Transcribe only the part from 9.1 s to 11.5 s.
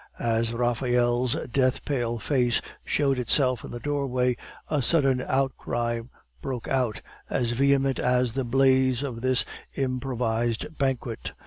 this improvised banquet.